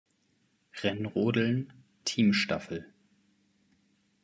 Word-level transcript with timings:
Rennrodeln 0.81 1.71
Teamstaffel 2.05 2.91